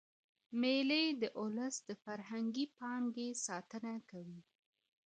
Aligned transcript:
مېلې 0.59 1.03
د 1.21 1.23
اولس 1.39 1.75
د 1.89 1.89
فرهنګي 2.03 2.65
پانګي 2.77 3.29
ساتنه 3.45 3.93
کوي. 4.09 4.39